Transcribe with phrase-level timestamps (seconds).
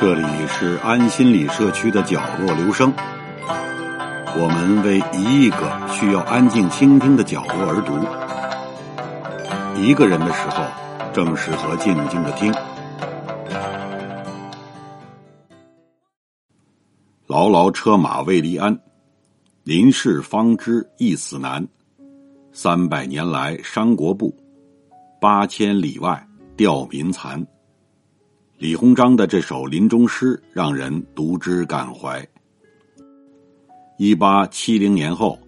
[0.00, 2.94] 这里是安心理社区的角落留声，
[4.36, 7.98] 我们为一亿个需要安静倾听的角落而读。
[9.82, 10.62] 一个人的时候，
[11.12, 12.54] 正适合静静的听。
[17.26, 18.78] 牢牢车马未离鞍，
[19.64, 21.66] 临事方知一死难。
[22.52, 24.32] 三百年来伤国步，
[25.20, 26.24] 八千里外
[26.56, 27.44] 吊民残。
[28.58, 32.26] 李鸿章的这首临终诗让人读之感怀。
[33.98, 35.38] 一八七零年后，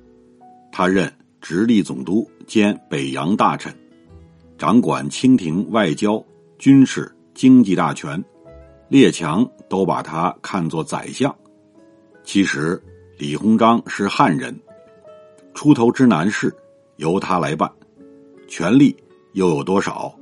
[0.70, 3.76] 他任直隶总督兼北洋大臣，
[4.56, 6.24] 掌管清廷外交、
[6.56, 8.22] 军事、经济大权，
[8.88, 11.34] 列强都把他看作宰相。
[12.22, 12.80] 其实，
[13.18, 14.56] 李鸿章是汉人，
[15.52, 16.56] 出头之难事
[16.94, 17.68] 由他来办，
[18.46, 18.96] 权力
[19.32, 20.14] 又有多少，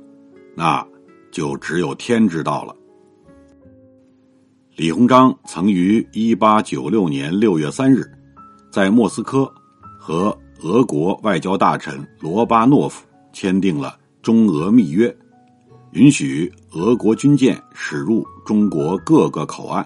[0.55, 0.83] 那
[1.29, 2.75] 就只有天知道了。
[4.79, 8.09] 李鸿章曾于一八九六年六月三日，
[8.71, 9.53] 在莫斯科
[9.99, 15.13] 和俄国外交大臣罗巴诺夫签订了中俄密约，
[15.91, 19.85] 允许俄国军舰驶入中国各个口岸，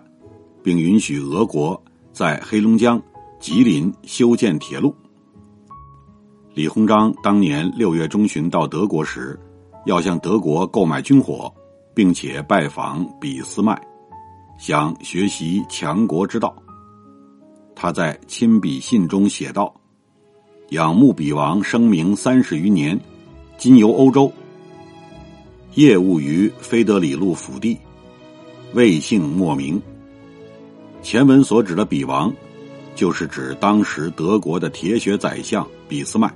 [0.62, 3.02] 并允许俄国在黑龙江、
[3.40, 4.96] 吉林修建铁路。
[6.54, 9.40] 李鸿章当年六月中旬到德国时，
[9.88, 11.52] 要向德国购买军火，
[11.96, 13.76] 并且拜访俾斯麦。
[14.66, 16.56] 想学习强国之道，
[17.76, 19.76] 他在亲笔信中写道
[20.72, 22.98] ：“仰慕比王声名三十余年，
[23.58, 24.32] 今游欧洲，
[25.74, 27.78] 业务于菲德里路府地，
[28.74, 29.82] 未姓莫名。”
[31.04, 32.34] 前文所指的比王，
[32.96, 36.34] 就是指当时德国的铁血宰相俾斯麦。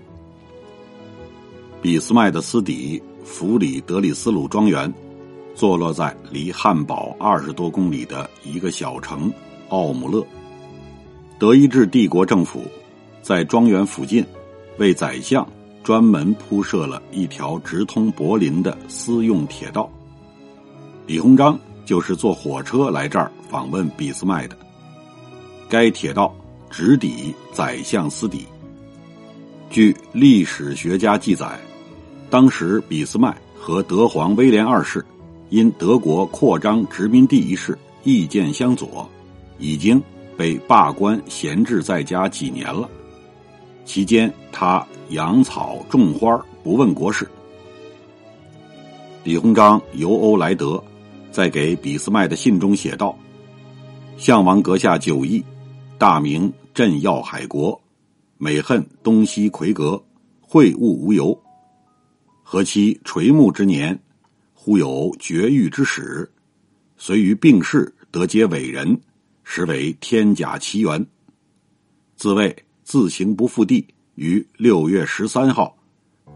[1.82, 4.94] 俾斯麦的私邸弗里德里斯鲁庄园。
[5.58, 9.34] 坐落在离汉堡二十多公里的一个小城
[9.70, 10.24] 奥姆勒，
[11.40, 12.64] 德意志帝国政府
[13.24, 14.24] 在庄园附近
[14.78, 15.46] 为宰相
[15.84, 19.90] 专门铺设了一条直通柏林的私用铁道。
[21.08, 24.56] 李鸿章就是坐火车来这儿访问俾斯麦的。
[25.68, 26.32] 该铁道
[26.70, 28.46] 直抵宰相私邸。
[29.72, 31.60] 据历史学家记载，
[32.30, 35.04] 当时俾斯麦和德皇威廉二世。
[35.50, 39.10] 因德国扩张殖民地一事意见相左，
[39.60, 40.02] 已经
[40.36, 42.90] 被罢官闲置在家几年了。
[43.86, 47.26] 期间，他养草种花，不问国事。
[49.24, 50.84] 李鸿章游欧来德，
[51.32, 53.18] 在给俾斯麦的信中写道
[54.18, 55.44] ：“项王阁下久义，
[55.98, 57.80] 大明镇要海国，
[58.38, 60.02] 美恨东西魁阁，
[60.42, 61.38] 会晤无由。
[62.44, 63.98] 何其垂暮之年！”
[64.68, 66.30] 忽有绝育之始，
[66.98, 69.00] 遂于病逝得皆伟人，
[69.46, 71.08] 实为天甲奇缘。
[72.18, 75.74] 自谓自行不复地，于六月十三号，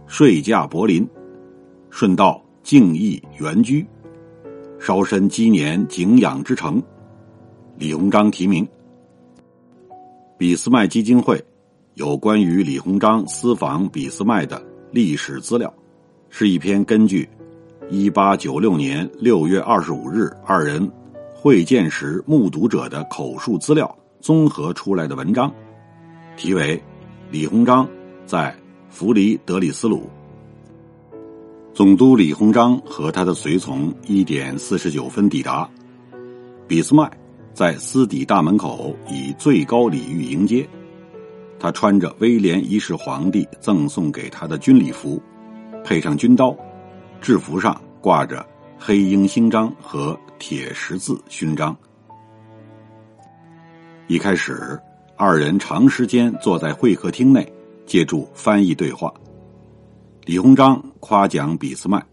[0.08, 1.06] 睡驾柏林，
[1.90, 3.86] 顺道敬意原居，
[4.80, 6.82] 稍身积年景仰之城。
[7.78, 8.66] 李鸿章题名。
[10.38, 11.44] 俾斯麦基金会
[11.96, 15.74] 有关于李鸿章私访俾斯麦的历史资料，
[16.30, 17.28] 是一篇根据。
[17.92, 20.90] 一八九六年六月二十五日，二人
[21.36, 25.54] 会见时目睹者的口述资料综合出来的文章，
[26.38, 26.78] 题为
[27.30, 27.86] 《李鸿章
[28.26, 28.56] 在
[28.90, 29.98] 弗里德里斯鲁》。
[31.74, 35.70] 总督李鸿章和他的随从一点四十九分抵达，
[36.70, 37.12] 俾斯麦
[37.54, 40.66] 在私邸大门口以最高礼遇迎接，
[41.60, 45.22] 他穿着威廉一世皇帝赠送给他的军礼服，
[45.84, 46.56] 配上军刀。
[47.22, 48.44] 制服上挂着
[48.80, 51.76] 黑鹰星章和铁十字勋章。
[54.08, 54.78] 一开始，
[55.16, 57.50] 二人长时间坐在会客厅内，
[57.86, 59.14] 借助翻译对话。
[60.26, 62.04] 李鸿章夸奖俾斯麦，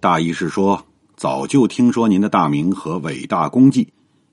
[0.00, 0.82] 大意是说：
[1.16, 3.86] 早就听说您的大名和伟大功绩，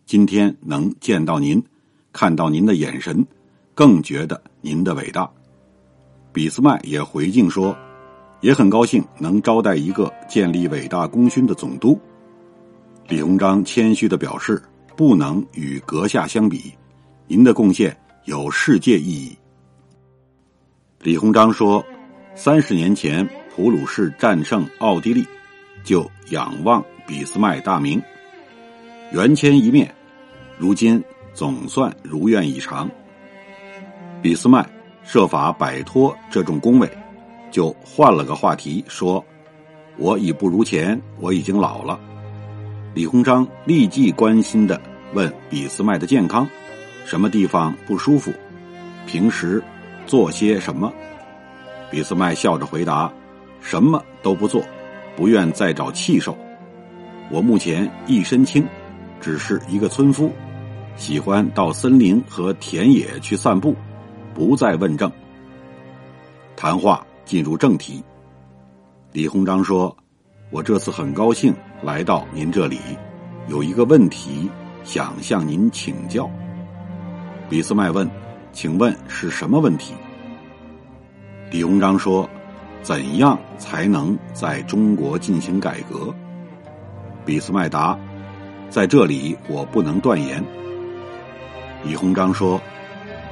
[0.05, 1.61] 今天能见到您，
[2.13, 3.27] 看到您的眼神，
[3.75, 5.29] 更觉得您的伟大。
[6.31, 7.75] 俾斯麦也回敬说。
[8.41, 11.99] 也很高兴能招待一个建立伟大功勋的总督。
[13.07, 14.61] 李鸿章谦虚的表示
[14.95, 16.73] ：“不能与阁下相比，
[17.27, 19.37] 您的贡献有世界意义。”
[21.01, 21.83] 李鸿章说
[22.35, 25.25] ：“三十年前普鲁士战胜奥地利，
[25.83, 28.01] 就仰望俾斯麦大名，
[29.13, 29.93] 缘牵一面，
[30.57, 32.89] 如今总算如愿以偿。
[34.21, 34.67] 俾斯麦
[35.03, 36.89] 设法摆脱这种恭维。”
[37.51, 39.23] 就换了个话题说
[39.97, 41.99] ：“我已不如前，我已经老了。”
[42.93, 44.81] 李鸿章立即关心的
[45.13, 46.47] 问俾斯麦的健康，
[47.05, 48.33] 什么地方不舒服？
[49.05, 49.63] 平时
[50.05, 50.91] 做些什么？
[51.89, 53.11] 俾斯麦笑着回答
[53.61, 54.61] ：“什么都不做，
[55.15, 56.37] 不愿再找气受。
[57.31, 58.65] 我目前一身轻，
[59.21, 60.29] 只是一个村夫，
[60.97, 63.73] 喜欢到森林和田野去散步，
[64.33, 65.09] 不再问政。”
[66.57, 68.03] 谈话进入正题。
[69.11, 69.95] 李鸿章说。
[70.49, 71.53] 我这次很高兴
[71.83, 72.79] 来到您这里，
[73.49, 74.49] 有一个问题
[74.85, 76.31] 想向您请教。
[77.49, 78.09] 俾斯麦问
[78.53, 79.93] ：“请问是什么问题？”
[81.51, 82.29] 李鸿章说
[82.81, 86.15] ：“怎样才能在中国进行改革？”
[87.25, 87.99] 俾斯麦答
[88.71, 90.41] ：“在这里我不能断言。”
[91.83, 92.57] 李鸿章说：“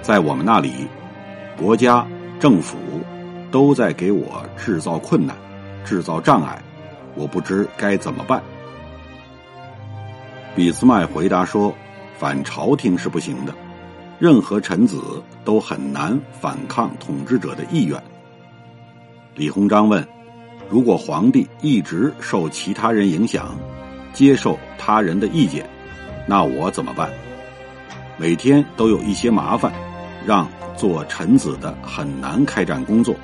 [0.03, 0.86] 在我们那里，
[1.57, 2.06] 国家
[2.41, 2.77] 政府
[3.56, 5.34] 都在给我制造困难，
[5.86, 6.62] 制造障碍。”
[7.16, 8.44] 我不知该怎么办。
[10.57, 11.74] 俾斯麦回答说
[12.19, 13.56] ：“反朝廷是不行的，
[14.19, 15.02] 任何臣子
[15.46, 17.98] 都很难反抗统治者的意愿。”
[19.36, 20.06] 李鸿章问
[20.69, 23.58] ：“如果皇帝一直受其他人影响，
[24.12, 25.66] 接受他人的意见，
[26.28, 27.10] 那我怎么办？
[28.18, 29.72] 每天都有一些麻烦，
[30.25, 33.16] 让做臣子的很难开展工作。”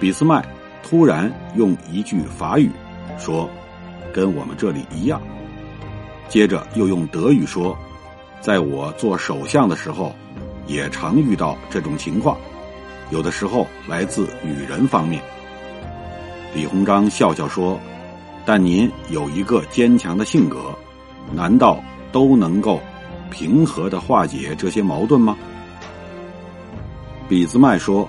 [0.00, 0.44] 俾斯麦。
[0.86, 2.70] 突然用一句法语
[3.18, 3.48] 说
[4.12, 5.18] ：“跟我们这里一样。”
[6.28, 7.74] 接着又用德语说
[8.38, 10.14] ：“在我做首相的时候，
[10.66, 12.36] 也常遇到这种情况，
[13.08, 15.22] 有的时候来自女人方面。”
[16.54, 17.80] 李鸿章笑笑说
[18.44, 20.58] ：“但您有一个坚强的性格，
[21.32, 21.82] 难道
[22.12, 22.78] 都能够
[23.34, 25.36] 平和的化解这些矛盾吗？”
[27.28, 28.08] 俾斯麦说：“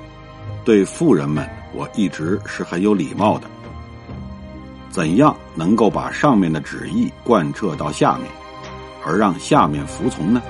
[0.63, 1.43] 对富人们。”
[1.77, 3.49] 我一直是很有礼貌的。
[4.89, 8.31] 怎样能够把上面的旨意贯彻到下面，
[9.05, 10.41] 而让下面服从呢？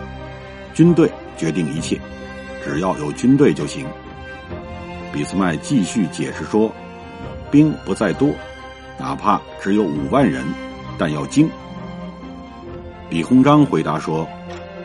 [0.75, 1.99] 军队决定一切，
[2.63, 3.87] 只要有军队就行。
[5.11, 6.71] 俾斯麦继续解释说
[7.49, 8.29] ：“兵不在多，
[8.99, 10.45] 哪怕只有五万人，
[10.95, 11.49] 但要精。”
[13.09, 14.27] 李鸿章回答说：“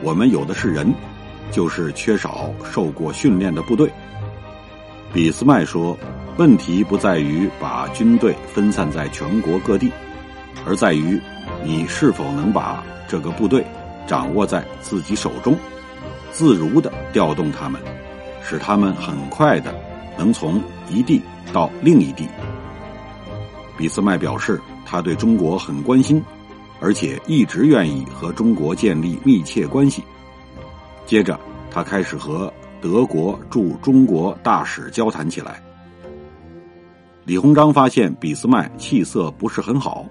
[0.02, 0.93] 我们有的是人，
[1.50, 3.91] 就是缺少受过训练的部队。”
[5.12, 5.97] 俾斯麦说。
[6.37, 9.93] 问题不在于把军队分散在全国各地，
[10.64, 11.20] 而在于
[11.62, 13.62] 你是否能把这个部队
[14.06, 15.55] 掌握在自己手中，
[16.31, 17.79] 自如的调动他们，
[18.43, 19.75] 使他们很快的
[20.17, 21.20] 能从一地
[21.52, 22.26] 到另一地。
[23.76, 26.25] 俾斯麦表示，他对中国很关心，
[26.81, 30.03] 而且一直愿意和中国建立密切关系。
[31.06, 31.38] 接着，
[31.71, 35.62] 他开始和德国驻中国大使交谈起来。
[37.25, 40.06] 李鸿章发现俾斯麦气色不是很好，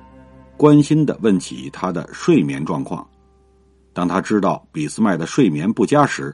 [0.55, 3.05] 关心的问起他的睡眠状况。
[3.91, 6.33] 当他知道俾斯麦的睡眠不佳时，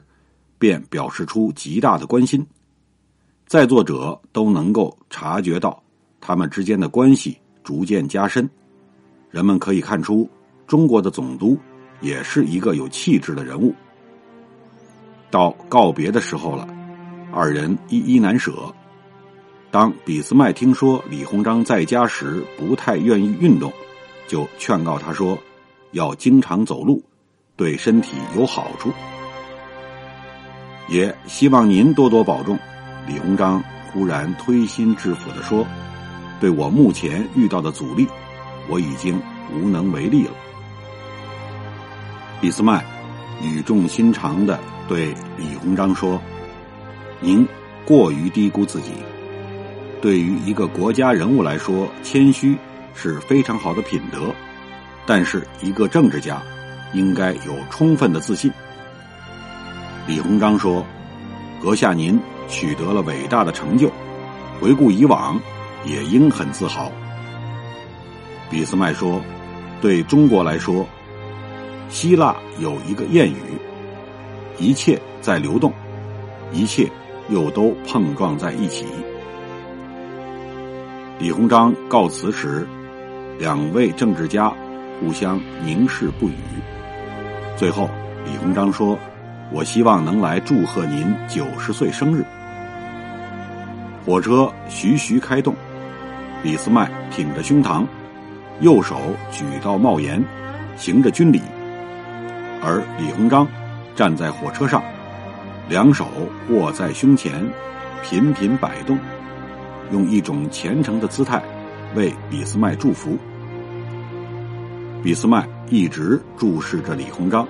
[0.58, 2.46] 便表示出极大的关心。
[3.46, 5.82] 在座者都能够察觉到
[6.20, 8.48] 他们之间的关系逐渐加深。
[9.30, 10.28] 人们可以看出，
[10.66, 11.58] 中国的总督
[12.00, 13.74] 也是一个有气质的人物。
[15.30, 16.66] 到告别的时候了，
[17.32, 18.52] 二人依依难舍。
[19.70, 23.70] 当俾斯麦听说李鸿章在家时不太愿意运动，
[24.26, 25.36] 就劝告他说
[25.92, 27.02] ：“要经常走路，
[27.56, 28.90] 对身体有好处。”
[30.88, 32.56] 也希望您多多保重。
[33.06, 33.62] 李鸿章
[33.92, 35.66] 忽然推心置腹的说
[36.40, 38.06] ：“对我目前遇到的阻力，
[38.68, 39.20] 我已经
[39.52, 40.32] 无能为力了。”
[42.40, 42.84] 俾斯麦
[43.42, 44.58] 语重心长的
[44.88, 46.20] 对李鸿章说
[47.20, 47.46] ：“您
[47.84, 48.92] 过于低估自己。”
[50.02, 52.56] 对于一个国家人物来说，谦虚
[52.94, 54.32] 是非常好的品德，
[55.06, 56.40] 但是一个政治家
[56.92, 58.52] 应该有充分的自信。
[60.06, 60.84] 李鸿章说
[61.60, 63.90] ：“阁下您取得了伟大的成就，
[64.60, 65.40] 回顾以往，
[65.84, 66.92] 也应很自豪。”
[68.50, 69.20] 俾斯麦说
[69.82, 70.86] ：“对中国来说，
[71.88, 73.58] 希腊有一个谚语：
[74.58, 75.72] 一切在流动，
[76.52, 76.88] 一切
[77.28, 78.86] 又都碰撞在一起。”
[81.18, 82.66] 李鸿章告辞时，
[83.38, 84.52] 两位政治家
[85.00, 86.34] 互相凝视不语。
[87.56, 87.88] 最后，
[88.24, 88.98] 李鸿章说
[89.50, 92.24] ：“我希望能来祝贺您九十岁生日。”
[94.04, 95.54] 火车徐徐开动，
[96.42, 97.84] 俾斯麦挺着胸膛，
[98.60, 98.96] 右手
[99.30, 100.22] 举到帽檐，
[100.76, 101.40] 行着军礼；
[102.62, 103.46] 而李鸿章
[103.94, 104.82] 站在火车上，
[105.68, 106.06] 两手
[106.48, 107.32] 握在胸前，
[108.02, 108.98] 频频摆动。
[109.92, 111.40] 用一种虔诚的姿态
[111.94, 113.16] 为俾斯麦祝福。
[115.04, 117.46] 俾斯麦一直注视着李鸿章，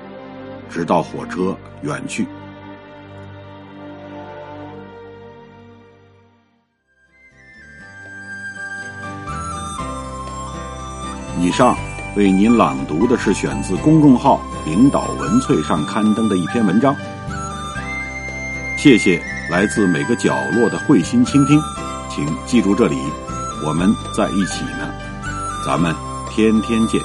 [0.69, 2.27] 直到火车远去。
[11.47, 11.77] 以上
[12.17, 16.93] 为您朗读的是选自公众号“领导文萃”上刊登的一篇文章。
[18.77, 21.63] 谢谢来自每个角落的会心倾听，
[22.11, 22.97] 请记住这里，
[23.65, 24.93] 我们在一起呢，
[25.65, 25.95] 咱们
[26.29, 27.01] 天天见。